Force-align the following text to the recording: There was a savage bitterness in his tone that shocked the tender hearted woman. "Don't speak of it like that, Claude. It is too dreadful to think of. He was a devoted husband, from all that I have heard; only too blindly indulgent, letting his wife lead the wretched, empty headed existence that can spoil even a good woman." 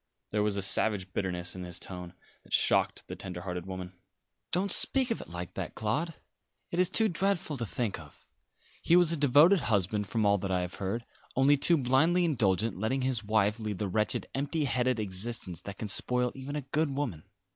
There 0.31 0.41
was 0.41 0.57
a 0.57 0.63
savage 0.63 1.13
bitterness 1.13 1.55
in 1.55 1.63
his 1.63 1.79
tone 1.79 2.15
that 2.41 2.53
shocked 2.53 3.07
the 3.07 3.15
tender 3.15 3.41
hearted 3.41 3.67
woman. 3.67 3.93
"Don't 4.51 4.71
speak 4.71 5.11
of 5.11 5.21
it 5.21 5.29
like 5.29 5.53
that, 5.53 5.75
Claude. 5.75 6.15
It 6.71 6.79
is 6.79 6.89
too 6.89 7.07
dreadful 7.07 7.55
to 7.57 7.67
think 7.67 7.99
of. 7.99 8.25
He 8.81 8.95
was 8.95 9.11
a 9.11 9.15
devoted 9.15 9.59
husband, 9.59 10.07
from 10.07 10.25
all 10.25 10.39
that 10.39 10.49
I 10.51 10.61
have 10.61 10.73
heard; 10.81 11.05
only 11.35 11.55
too 11.55 11.77
blindly 11.77 12.25
indulgent, 12.25 12.79
letting 12.79 13.03
his 13.03 13.23
wife 13.23 13.59
lead 13.59 13.77
the 13.77 13.87
wretched, 13.87 14.25
empty 14.33 14.65
headed 14.65 14.99
existence 14.99 15.61
that 15.61 15.77
can 15.77 15.87
spoil 15.87 16.31
even 16.33 16.55
a 16.55 16.61
good 16.61 16.89
woman." 16.89 17.21